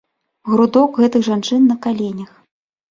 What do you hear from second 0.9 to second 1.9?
гэтых жанчын на